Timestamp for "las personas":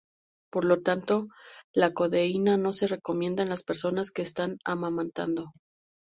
3.49-4.09